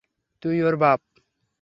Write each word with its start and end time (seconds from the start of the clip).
তুই 0.43 0.57
ওর 0.63 0.75
বাপ! 0.75 1.01